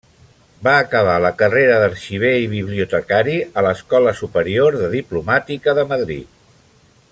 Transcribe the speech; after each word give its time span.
Va 0.67 0.71
acabar 0.83 1.17
la 1.25 1.31
carrera 1.41 1.75
d'arxiver 1.83 2.31
i 2.45 2.47
bibliotecari 2.55 3.37
a 3.59 3.65
l'Escola 3.67 4.15
Superior 4.23 4.79
de 4.83 4.91
Diplomàtica 4.97 5.79
de 5.81 5.87
Madrid. 5.95 6.45